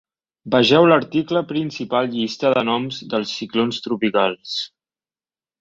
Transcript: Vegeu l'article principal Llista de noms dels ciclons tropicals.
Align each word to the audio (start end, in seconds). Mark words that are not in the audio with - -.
Vegeu 0.53 0.87
l'article 0.91 1.43
principal 1.51 2.09
Llista 2.15 2.53
de 2.57 2.65
noms 2.71 3.03
dels 3.15 3.37
ciclons 3.43 3.85
tropicals. 3.89 4.57